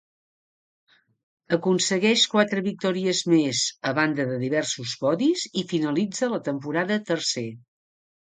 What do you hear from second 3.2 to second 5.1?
més, a banda de diversos